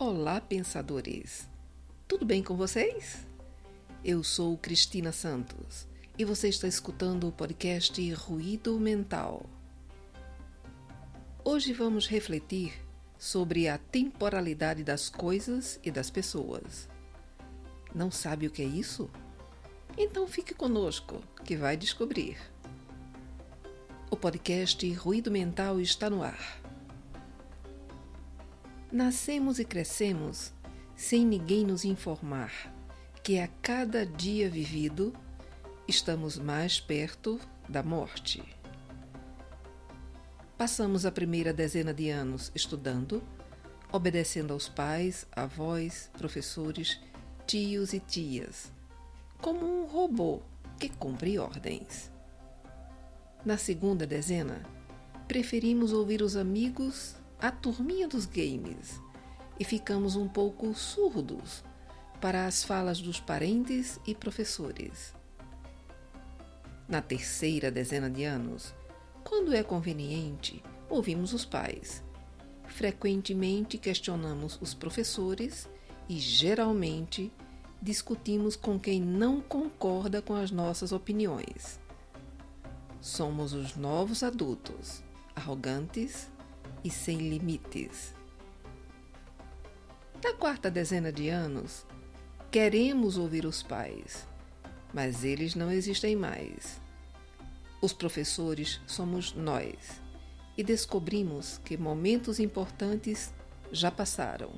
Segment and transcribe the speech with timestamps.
[0.00, 1.48] Olá, pensadores!
[2.06, 3.26] Tudo bem com vocês?
[4.04, 9.44] Eu sou Cristina Santos e você está escutando o podcast Ruído Mental.
[11.44, 12.74] Hoje vamos refletir
[13.18, 16.88] sobre a temporalidade das coisas e das pessoas.
[17.92, 19.10] Não sabe o que é isso?
[19.96, 22.38] Então fique conosco que vai descobrir.
[24.08, 26.67] O podcast Ruído Mental está no ar.
[28.90, 30.50] Nascemos e crescemos
[30.96, 32.74] sem ninguém nos informar
[33.22, 35.12] que a cada dia vivido
[35.86, 37.38] estamos mais perto
[37.68, 38.42] da morte.
[40.56, 43.22] Passamos a primeira dezena de anos estudando,
[43.92, 46.98] obedecendo aos pais, avós, professores,
[47.46, 48.72] tios e tias,
[49.42, 50.40] como um robô
[50.78, 52.10] que cumpre ordens.
[53.44, 54.62] Na segunda dezena,
[55.28, 59.00] preferimos ouvir os amigos a turminha dos games
[59.58, 61.64] e ficamos um pouco surdos
[62.20, 65.14] para as falas dos parentes e professores.
[66.88, 68.74] Na terceira dezena de anos,
[69.22, 72.02] quando é conveniente, ouvimos os pais.
[72.66, 75.68] Frequentemente questionamos os professores
[76.08, 77.32] e, geralmente,
[77.80, 81.78] discutimos com quem não concorda com as nossas opiniões.
[83.00, 85.02] Somos os novos adultos,
[85.36, 86.30] arrogantes,
[86.84, 88.14] e sem limites.
[90.22, 91.86] Na quarta dezena de anos,
[92.50, 94.26] queremos ouvir os pais,
[94.92, 96.80] mas eles não existem mais.
[97.80, 100.02] Os professores somos nós
[100.56, 103.32] e descobrimos que momentos importantes
[103.70, 104.50] já passaram.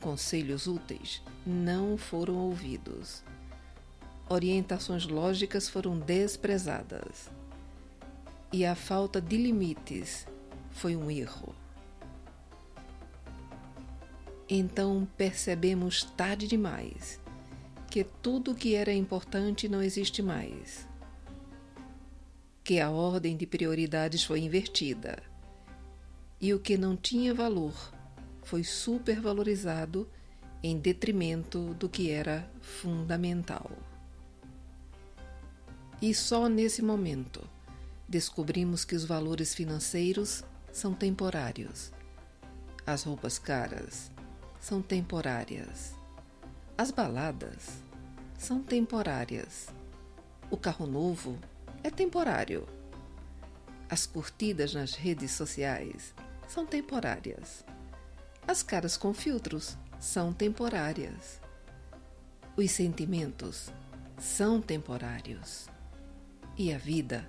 [0.00, 3.22] Conselhos úteis não foram ouvidos.
[4.30, 7.30] Orientações lógicas foram desprezadas.
[8.50, 10.26] E a falta de limites
[10.70, 11.54] foi um erro.
[14.48, 17.20] Então percebemos tarde demais
[17.88, 20.88] que tudo que era importante não existe mais.
[22.62, 25.22] Que a ordem de prioridades foi invertida
[26.40, 27.92] e o que não tinha valor
[28.42, 30.08] foi supervalorizado
[30.62, 33.70] em detrimento do que era fundamental.
[36.00, 37.42] E só nesse momento
[38.08, 40.42] descobrimos que os valores financeiros
[40.72, 41.92] são temporários.
[42.86, 44.10] As roupas caras
[44.60, 45.94] são temporárias.
[46.76, 47.82] As baladas
[48.38, 49.68] são temporárias.
[50.50, 51.38] O carro novo
[51.82, 52.66] é temporário.
[53.88, 56.14] As curtidas nas redes sociais
[56.48, 57.64] são temporárias.
[58.46, 61.40] As caras com filtros são temporárias.
[62.56, 63.70] Os sentimentos
[64.18, 65.68] são temporários.
[66.56, 67.28] E a vida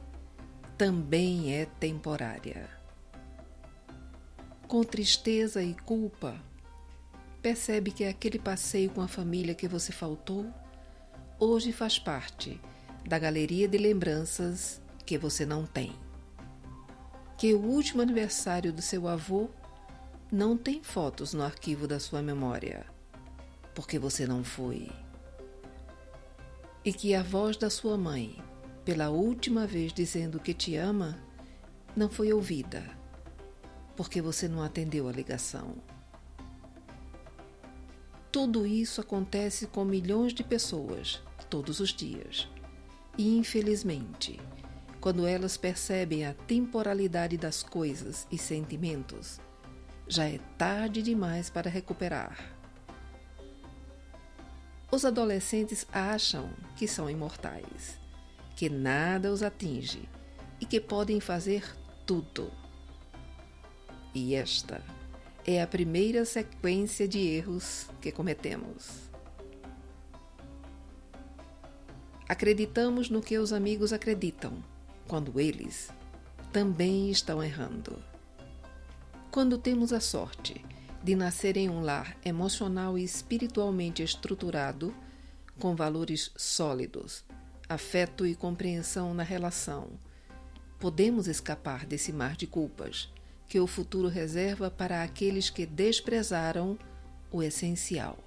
[0.78, 2.80] também é temporária
[4.71, 6.33] com tristeza e culpa,
[7.41, 10.45] percebe que aquele passeio com a família que você faltou
[11.37, 12.57] hoje faz parte
[13.05, 15.91] da galeria de lembranças que você não tem.
[17.37, 19.49] Que o último aniversário do seu avô
[20.31, 22.85] não tem fotos no arquivo da sua memória,
[23.75, 24.89] porque você não foi.
[26.85, 28.41] E que a voz da sua mãe,
[28.85, 31.19] pela última vez dizendo que te ama,
[31.93, 33.00] não foi ouvida
[33.96, 35.75] porque você não atendeu a ligação.
[38.31, 42.47] Tudo isso acontece com milhões de pessoas todos os dias.
[43.18, 44.40] E, infelizmente,
[45.02, 49.40] quando elas percebem a temporalidade das coisas e sentimentos,
[50.08, 52.56] já é tarde demais para recuperar.
[54.91, 58.00] Os adolescentes acham que são imortais,
[58.56, 60.08] que nada os atinge
[60.59, 61.63] e que podem fazer
[62.06, 62.60] tudo.
[64.13, 64.83] E esta
[65.45, 69.09] é a primeira sequência de erros que cometemos.
[72.27, 74.63] Acreditamos no que os amigos acreditam,
[75.07, 75.89] quando eles
[76.51, 78.03] também estão errando.
[79.31, 80.63] Quando temos a sorte
[81.01, 84.93] de nascer em um lar emocional e espiritualmente estruturado,
[85.58, 87.23] com valores sólidos,
[87.67, 89.90] afeto e compreensão na relação,
[90.79, 93.09] podemos escapar desse mar de culpas
[93.51, 96.79] que o futuro reserva para aqueles que desprezaram
[97.29, 98.17] o essencial.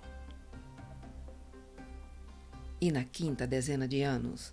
[2.79, 4.53] E na quinta dezena de anos,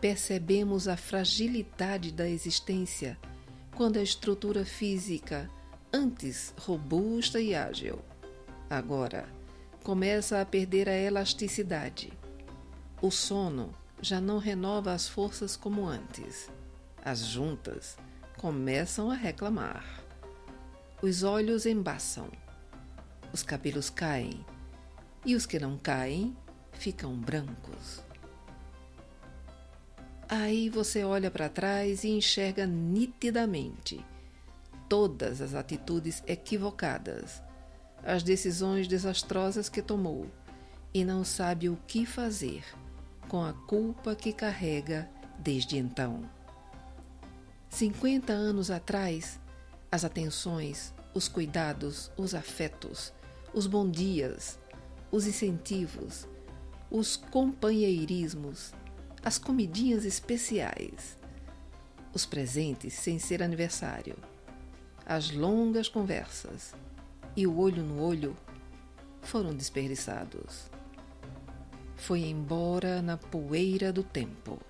[0.00, 3.16] percebemos a fragilidade da existência
[3.76, 5.48] quando a estrutura física,
[5.92, 8.00] antes robusta e ágil,
[8.68, 9.28] agora
[9.84, 12.12] começa a perder a elasticidade.
[13.00, 16.50] O sono já não renova as forças como antes.
[17.04, 17.96] As juntas
[18.36, 19.84] começam a reclamar.
[21.02, 22.30] Os olhos embaçam.
[23.32, 24.44] os cabelos caem
[25.26, 26.36] e os que não caem
[26.72, 28.00] ficam brancos.
[30.28, 34.04] Aí você olha para trás e enxerga nitidamente
[34.88, 37.42] todas as atitudes equivocadas,
[38.04, 40.30] as decisões desastrosas que tomou
[40.92, 42.64] e não sabe o que fazer
[43.28, 45.08] com a culpa que carrega
[45.38, 46.22] desde então.
[47.74, 49.40] 50 anos atrás,
[49.90, 53.12] as atenções, os cuidados, os afetos,
[53.52, 54.60] os bom dias,
[55.10, 56.28] os incentivos,
[56.88, 58.72] os companheirismos,
[59.24, 61.18] as comidinhas especiais,
[62.12, 64.16] os presentes sem ser aniversário,
[65.04, 66.76] as longas conversas
[67.36, 68.36] e o olho no olho
[69.20, 70.70] foram desperdiçados.
[71.96, 74.60] Foi embora na poeira do tempo.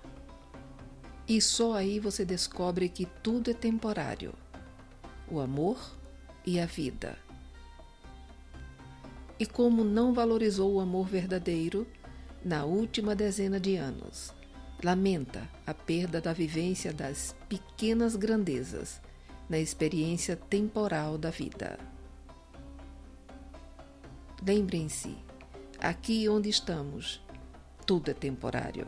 [1.27, 4.33] E só aí você descobre que tudo é temporário:
[5.29, 5.79] o amor
[6.45, 7.17] e a vida.
[9.39, 11.87] E como não valorizou o amor verdadeiro
[12.43, 14.31] na última dezena de anos,
[14.83, 19.01] lamenta a perda da vivência das pequenas grandezas
[19.49, 21.77] na experiência temporal da vida.
[24.45, 25.17] Lembrem-se,
[25.79, 27.19] aqui onde estamos,
[27.85, 28.87] tudo é temporário.